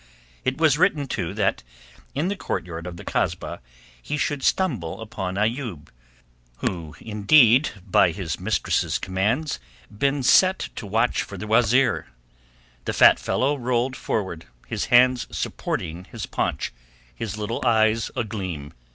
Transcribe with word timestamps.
It 0.43 0.57
was 0.57 0.79
written, 0.79 1.05
too, 1.07 1.31
that 1.35 1.61
in 2.15 2.27
the 2.27 2.35
courtyard 2.35 2.87
of 2.87 2.97
the 2.97 3.05
Kasbah 3.05 3.59
he 4.01 4.17
should 4.17 4.41
stumble 4.41 4.99
upon 4.99 5.37
Ayoub, 5.37 5.91
who 6.57 6.95
indeed 6.99 7.67
had 7.67 7.91
by 7.91 8.09
his 8.09 8.39
mistress's 8.39 8.97
commands 8.97 9.59
been 9.95 10.23
set 10.23 10.69
to 10.77 10.87
watch 10.87 11.21
for 11.21 11.37
the 11.37 11.45
wazeer. 11.45 12.07
The 12.85 12.93
fat 12.93 13.19
fellow 13.19 13.55
rolled 13.55 13.95
forward, 13.95 14.45
his 14.65 14.85
hands 14.85 15.27
supporting 15.29 16.05
his 16.05 16.25
paunch, 16.25 16.73
his 17.13 17.37
little 17.37 17.61
eyes 17.63 18.09
agleam. 18.15 18.73